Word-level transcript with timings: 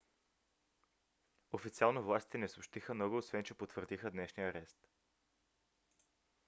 официално 1.51 2.03
властите 2.03 2.37
не 2.37 2.47
съобщиха 2.47 2.93
много 2.93 3.17
освен 3.17 3.43
че 3.43 3.53
потвърдиха 3.53 4.11
днешния 4.11 4.49
арест 4.49 4.87